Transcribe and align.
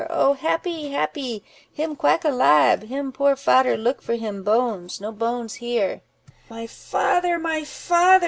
Oh! 0.09 0.33
happy! 0.33 0.89
happy! 0.89 1.43
him 1.71 1.95
quike 1.95 2.23
alibe—him 2.23 3.11
poor 3.11 3.35
fader 3.35 3.77
look 3.77 4.01
for 4.01 4.15
him 4.15 4.41
bones—no 4.41 5.11
bones 5.11 5.53
here." 5.61 6.01
"My 6.49 6.65
father, 6.65 7.37
my 7.37 7.63
father!" 7.63 8.19